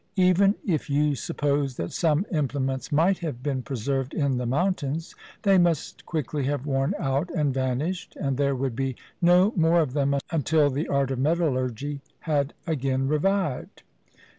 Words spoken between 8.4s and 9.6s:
would be no